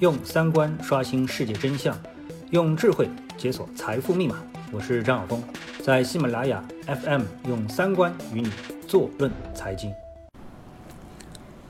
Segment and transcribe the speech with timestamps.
[0.00, 1.92] 用三观刷新世界真相，
[2.50, 4.36] 用智慧解锁财富密码。
[4.70, 5.42] 我是张晓峰，
[5.82, 8.48] 在喜马拉雅 FM 用三观与你
[8.86, 9.92] 坐论财经。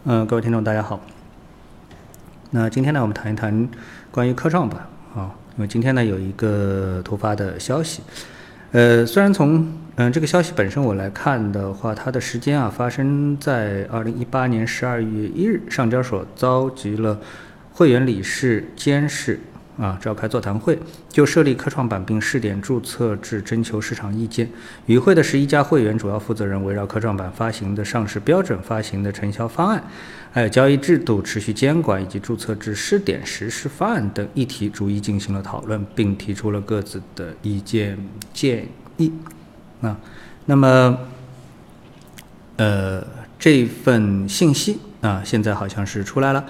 [0.05, 1.01] 嗯，各位听众，大家好。
[2.51, 3.67] 那今天呢，我们谈一谈
[4.11, 8.03] 关于科创板啊，因为今天呢有一个突发的消息。
[8.73, 9.67] 呃，虽然从
[9.97, 17.19] 嗯这个消息本身我来看的话，它的时间啊发生在二零一八年十二月一日，上交所召集了
[17.79, 19.39] 会员理事监事
[19.79, 20.77] 啊召开座谈会，
[21.09, 24.51] 就设立科创板并试点注册制征求市场意见。
[24.87, 29.81] 与会的十一家会员主要负责人围绕科创板发行的上市标准、发行的承销方案。
[30.33, 37.97] 还有交易制度、持续监管以及注册制试点实施方案等议题，逐一进行了讨论，并提出了各自的意见
[38.35, 38.67] 建
[38.97, 39.13] 议。
[39.83, 39.97] 啊，
[40.47, 40.99] 那么，
[42.57, 43.07] 呃，
[43.39, 46.45] 这份信息啊，现在好像是出来了。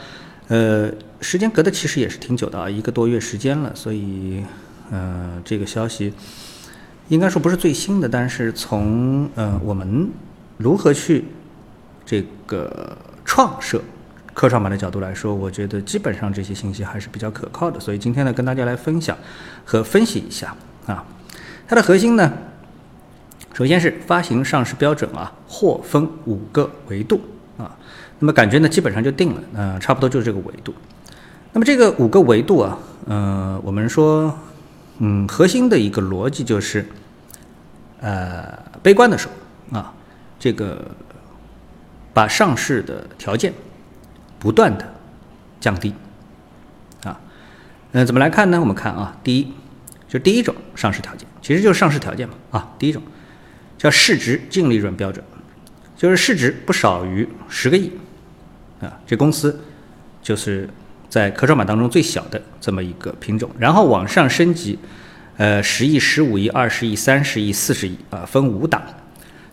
[0.48, 3.72] 呃，时间隔的其实也是挺久的啊，一个多月时间了。
[3.74, 4.44] 所以，
[4.90, 6.12] 呃，这个消息
[7.08, 10.10] 应该说不是最新的，但是从呃我们
[10.56, 11.24] 如何去
[12.04, 12.96] 这个。
[13.30, 13.78] 创设
[14.32, 19.14] 科创板的角度来说，我觉得基本上这些信息还是比较可靠的，所以今天呢，跟大家来分享
[19.66, 20.56] 和分析一下
[20.86, 21.04] 啊。
[21.66, 22.32] 它的核心呢，
[23.52, 27.20] 首先是发行上市标准啊，或分五个维度
[27.58, 27.76] 啊。
[28.18, 30.74] 那么感觉呢，基本上就定了，呃，差不多就是这个维度。
[31.52, 34.34] 那么这个五个维度啊，呃，我们说，
[34.98, 36.86] 嗯，核心的一个逻辑就是，
[38.00, 39.30] 呃，悲观的说
[39.72, 39.92] 啊，
[40.38, 40.82] 这个。
[42.14, 43.52] 把上市的条件
[44.40, 44.84] 不断的
[45.60, 45.94] 降低，
[47.04, 47.20] 啊，
[47.92, 48.58] 嗯，怎么来看呢？
[48.58, 49.52] 我们看啊，第一，
[50.08, 53.00] 就第一种上市条件，其实就是上市条件嘛，啊，第一种
[53.76, 55.24] 叫市值净利润标准，
[55.98, 57.90] 就是市值不少于十个亿，
[58.80, 59.60] 啊，这公司
[60.22, 60.70] 就是
[61.08, 64.78] 在科创板当中最小的这么一个品种，然后往上升级，
[65.36, 68.80] 呃，十亿、十五亿、二十亿、三十亿、四十亿，啊，分五档。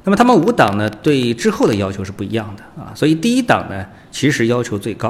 [0.04, 5.08] 那么他们五档呢，对之后的要求是不一样的啊，所以第一档呢，其实要求最高，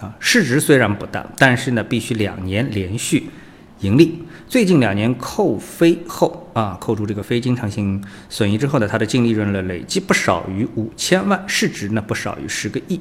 [0.00, 3.28] 啊，市值虽然不大，但是呢，必须两年连续
[3.82, 12.98] 盈利，最近两年扣非后啊，扣除这个非经常性损益之后呢，它的净利润呢累计不少于五千万，市值呢不少于十个亿，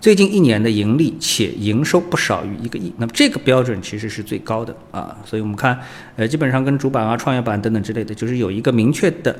[0.00, 5.78] 最近一年的盈利且营收不少于一个亿，那么这个标准其实是最高的啊，所以我们看，
[6.16, 9.36] 呃，基本上跟主板啊、创业板等等之类的，就是有一个明确的。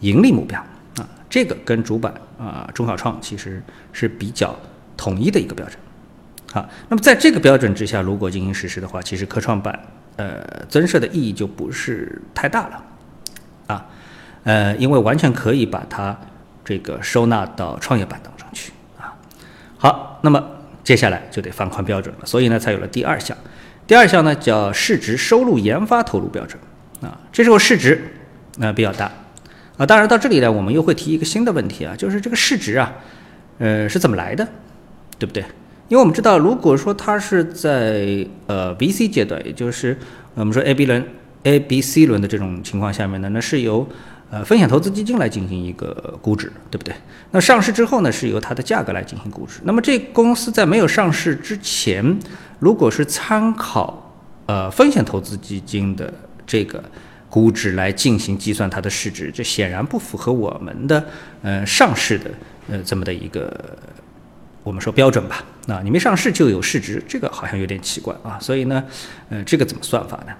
[0.00, 0.58] 盈利目标
[0.96, 4.52] 啊，这个跟主板啊、中小创其实是比较
[4.96, 5.78] 统一的一个标准。
[6.50, 9.78] 好，那么在这个标准之下，如果进行实施的话，其实科创板
[10.16, 12.84] 呃增设的意义就不是太大了
[13.66, 13.86] 啊，
[14.44, 16.16] 呃，因为完全可以把它
[16.64, 19.14] 这个收纳到创业板当中去啊。
[19.78, 20.44] 好，那么
[20.84, 23.36] 接下来就得放宽标准了，所以呢，才有了第二项。
[23.86, 26.58] 第二项呢叫市值收入研发投入标准
[27.02, 28.14] 啊，这时候市值
[28.58, 29.10] 那比较大。
[29.76, 32.92] 啊，当然到这里呢，我们又会提一个新的问题啊，就是这个市值啊，
[33.58, 34.46] 呃，是怎么来的，
[35.18, 35.44] 对不对？
[35.88, 39.96] 因为我们知道，如果说它是在呃 VC 阶段，也就是
[40.34, 41.04] 我们说 A、B 轮、
[41.42, 43.86] A、B、C 轮的这种情况下面呢，那是由
[44.30, 46.94] 呃风险投资基金来进行一个估值，对不对？
[47.30, 49.60] 那上市之后呢，是由它的价格来进行估值。
[49.64, 52.18] 那么这公司在没有上市之前，
[52.58, 54.14] 如果是参考
[54.46, 56.12] 呃风险投资基金的
[56.46, 56.82] 这个。
[57.32, 61.02] 估值来进行计算它的市值，这显然不符合我们的
[61.40, 62.30] 呃上市的
[62.68, 63.50] 呃这么的一个
[64.62, 65.42] 我们说标准吧？
[65.68, 68.38] 啊，你没上市就有市值，这个好像有点奇怪啊。
[68.40, 68.82] 所以呢，
[69.30, 70.32] 呃，这个怎么算法呢？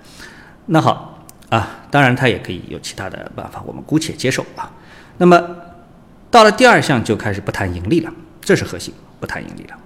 [0.66, 4.70] 那好啊，当然它也可以有其他的办法，我们姑且接受啊。
[5.18, 5.56] 那么
[6.30, 9.76] 到了第二项就开始不谈盈利了，这是核心，不谈盈利了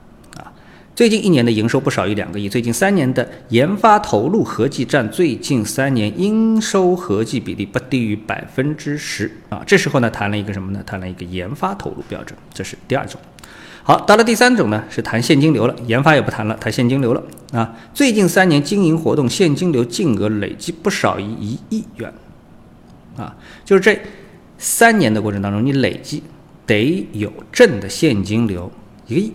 [0.40, 0.52] 啊。
[0.94, 9.62] 最近一年的营收不少于两个亿，最近三年的研发投入合计占最近三年应收合计比例不低于百分之十啊。
[9.66, 10.82] 这时候呢，谈了一个什么呢？
[10.86, 13.20] 谈了一个研发投入标准，这是第二种。
[13.86, 17.72] 好，到了第三种呢，是谈现金流了，研发也不谈了，谈现金流了啊。
[17.94, 22.12] 最近三年经营活动现金流净额累计不少于一亿元
[23.16, 23.32] 啊，
[23.64, 23.96] 就是这
[24.58, 26.20] 三年的过程当中，你累计
[26.66, 28.68] 得有正的现金流
[29.06, 29.32] 一个亿。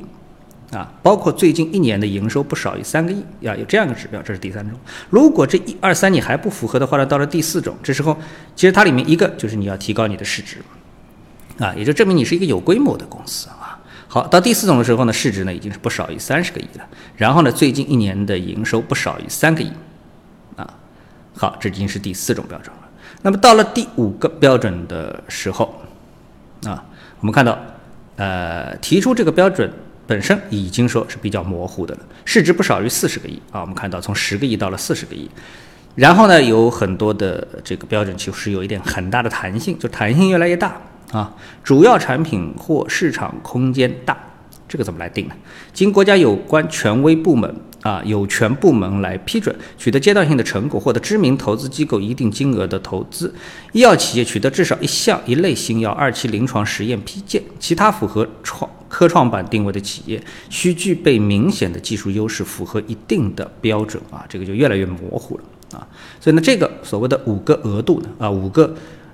[0.72, 4.78] 啊，包括最近一年的营收不少于三个亿，啊，有这样一个指标，这是第三种。
[5.10, 8.18] 如果这一二三你还不符合的话呢，到了第四种，这时候
[8.54, 10.58] 其实它里面一个就是你要提高你的市值，
[11.58, 13.61] 啊，也就证明你是一个有规模的公司啊。
[14.14, 16.86] 好，到第四种的时候呢，市值呢已经是不少于三十个亿了，
[17.16, 19.72] 然后呢，最近一年的营收不少于三个亿，
[20.58, 20.74] 啊，
[21.38, 22.90] 好，这已经是第四种标准了。
[23.22, 25.82] 那么到了第五个标准的时候，
[26.66, 26.84] 啊，
[27.22, 27.58] 我们看到，
[28.18, 29.72] 呃，提出这个标准。
[30.08, 33.62] 本身已经说是比较模糊的了，市值不少于四十个亿啊。
[33.62, 35.30] 我们看到从十个亿到了四十个亿，
[35.96, 40.76] 然后呢，有很多的这个标准其实有一点很大的弹性，就弹性越来越大
[41.12, 41.34] 啊。
[41.64, 44.18] 主要产品或市场空间大，
[44.68, 45.36] 这个怎么来定呢？
[45.74, 47.56] 经国家有关权威部门。
[47.82, 53.34] 啊，有权部门来批准取得阶段性的成果，获得知名投资机构一定金额的投资。
[53.72, 65.44] 医药企业取得至少一项一类新药二期临床实验批件，其他符合创科创板定位的企业需具备明显的技术优势，符合一定的标准啊，这个就越来越模糊了
[65.76, 65.82] 啊。
[66.20, 68.72] 所以呢，这个所谓的五个额度呢，啊，五个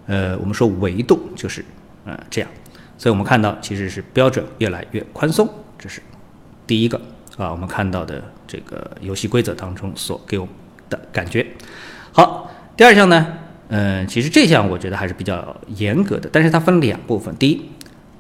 [0.08, 1.64] 呃，我们说维度就是
[2.08, 2.50] 呃这样。
[2.98, 6.02] 所以我们看到其实是标准越来越宽松，这是
[6.66, 7.00] 第一个。
[7.38, 10.52] 啊，我们看到的这个游戏规则当中所给我们
[10.90, 11.46] 的感觉。
[12.12, 13.28] 好，第二项呢，
[13.68, 17.36] 嗯，其实这项我觉得还是比较严格的，但是它分两部分。
[17.38, 17.70] 第一，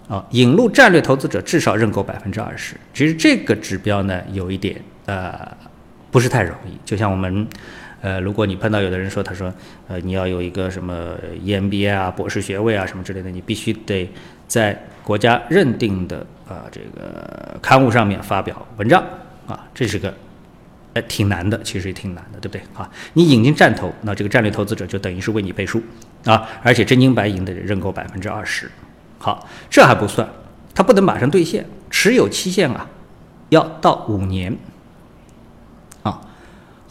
[0.07, 2.75] 啊，引入战略投资者至少认购百分之二十。
[2.93, 5.57] 其实这个指标呢，有一点呃，
[6.11, 6.77] 不是太容易。
[6.85, 7.47] 就像我们，
[8.01, 9.53] 呃，如果你碰到有的人说，他说，
[9.87, 14.09] 呃，你要有一个什么 EMBA 啊、博士学位啊什么之类的，你必须得
[14.47, 16.25] 在国家认定的。
[16.47, 19.03] 啊，这个刊物上面发表文章
[19.45, 20.13] 啊，这是个，
[20.93, 22.89] 哎，挺难的，其实也挺难的，对不对啊？
[23.15, 25.83] 你引进战投，那这个战略投资者就等于是为你背书
[26.23, 28.71] 啊，而且真金白银的认购百分之二十。
[29.19, 30.25] 好，这还不算，
[30.73, 32.87] 它不能马上兑现，持有期限啊，
[33.49, 34.55] 要到五年。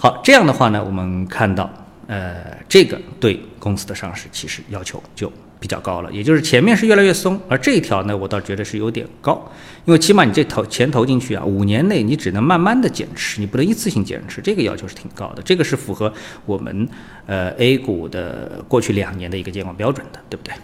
[0.06, 1.68] 好，这样的话呢，我们看到，
[2.06, 5.32] 呃，这个对公司的上市其实要求就。
[5.58, 9.50] 比较高了，也就是前面是越来越松，而这一条呢，我倒觉得是有点高，
[9.86, 16.12] 因为起码你这投钱投进去啊，五年内你只能慢慢的减持，你不能一次性减持，这个要求是挺高的，这个是符合
[16.44, 16.86] 我们
[17.24, 20.54] 呃 A 股的过去两年的一个监管标准的，对不对？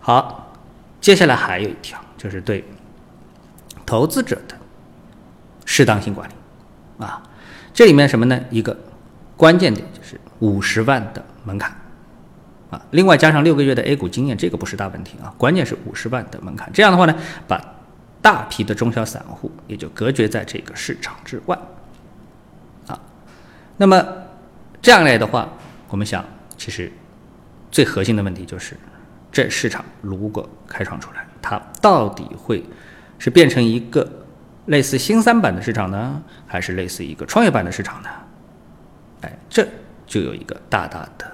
[0.00, 0.56] 好，
[1.02, 2.64] 接下来还有一条就是对
[3.84, 4.56] 投资者的
[5.66, 6.32] 适当性管理
[7.04, 7.22] 啊，
[7.74, 8.40] 这里面什么呢？
[8.50, 8.74] 一个
[9.36, 11.76] 关键点就是五十万的门槛
[12.70, 12.80] 啊。
[12.92, 15.34] 另外加上六个月的 A 股经验，这个不是大问题啊。
[15.36, 17.14] 关键是五十万的门槛，这样的话呢，
[17.48, 17.60] 把
[18.22, 21.58] 大批的中小散户也就隔绝在这个市场之外
[22.86, 22.98] 啊。
[23.76, 24.06] 那么
[24.80, 25.48] 这样来的话，
[25.88, 26.24] 我们想，
[26.56, 26.92] 其实
[27.72, 28.76] 最核心的问题就是，
[29.32, 32.62] 这市场如果开创出来，它到底会
[33.18, 34.08] 是变成一个
[34.66, 38.08] 类似新三板的市场呢，还是类似一个创业板的市场呢？
[39.22, 39.66] 哎，这
[40.06, 41.30] 就有一个大大的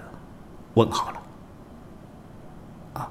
[0.75, 1.17] 问号了。
[2.94, 3.11] 啊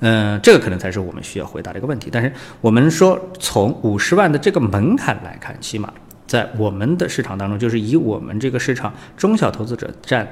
[0.00, 2.08] 嗯，这个可能才是我们需要回答的一个问题。
[2.10, 5.92] 但是我们说，从五十万的这个门槛来看，起码
[6.26, 10.28] 在我们的市场当中，就是以我们这个市场中小投资者占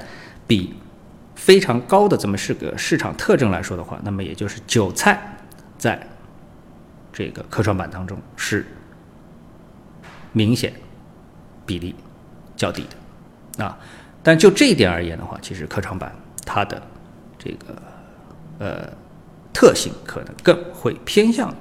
[0.46, 0.75] 比
[1.34, 5.37] 非常高的这么是个市场特征来说的话，那么也就是韭菜
[5.76, 6.00] 在
[7.12, 8.64] 这个科创板当中是
[10.37, 10.73] 明显
[11.65, 11.94] 比例
[12.55, 12.85] 较低
[13.56, 13.79] 的啊。
[14.23, 16.83] 但就这一点而言的话，其实科创板它的
[17.38, 17.83] 这个
[18.59, 18.88] 呃。
[19.59, 21.55] 特性可能更会偏向于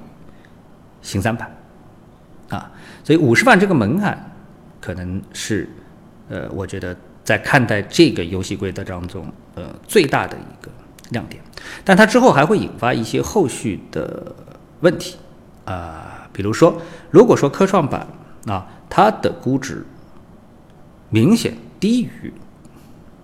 [1.00, 1.50] 新三板，
[2.50, 2.70] 啊，
[3.02, 4.36] 所以五十万这个门槛
[4.82, 5.66] 可能是，
[6.28, 6.94] 呃，我觉得
[7.24, 10.70] 在看待这个游戏规则当中，呃，最大的一个
[11.08, 11.42] 亮点。
[11.86, 14.30] 但它之后还会引发一些后续的
[14.80, 15.16] 问题，
[15.64, 16.78] 啊，比如说，
[17.10, 18.06] 如果说科创板
[18.46, 19.84] 啊，它的估值
[21.10, 22.32] 明显低于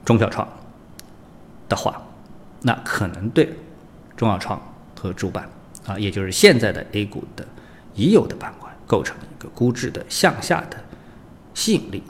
[0.05, 0.47] 中小创
[1.69, 2.03] 的话，
[2.61, 3.53] 那可能对。
[4.15, 4.61] 中小创
[4.95, 5.49] 和主板
[5.85, 7.45] 啊，也就是现在的 A 股的
[7.95, 10.77] 已有的板块，构成一个估值的向下的
[11.55, 12.05] 吸引力，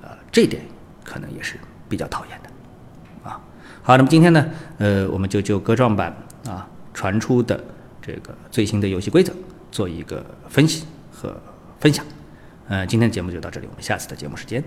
[0.00, 0.62] 啊，这点
[1.02, 1.56] 可能也是
[1.88, 3.40] 比较讨厌的，啊，
[3.82, 4.46] 好，那么今天呢，
[4.78, 6.14] 呃，我们就就科创板
[6.46, 7.58] 啊传出的
[8.00, 9.32] 这个最新的游戏规则
[9.72, 11.34] 做一个分析和
[11.80, 12.04] 分享，
[12.70, 14.62] 呃，今天的节目就到这里，我们下次的节目时间